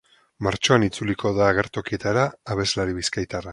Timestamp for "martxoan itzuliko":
0.45-1.33